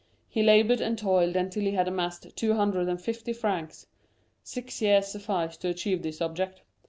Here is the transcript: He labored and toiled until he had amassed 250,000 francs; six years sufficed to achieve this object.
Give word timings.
He 0.27 0.41
labored 0.41 0.81
and 0.81 0.97
toiled 0.97 1.35
until 1.35 1.61
he 1.61 1.73
had 1.73 1.87
amassed 1.87 2.25
250,000 2.35 3.35
francs; 3.39 3.85
six 4.41 4.81
years 4.81 5.09
sufficed 5.09 5.61
to 5.61 5.69
achieve 5.69 6.01
this 6.01 6.21
object. 6.21 6.63